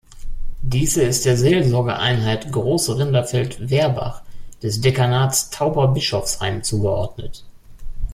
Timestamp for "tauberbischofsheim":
5.51-6.63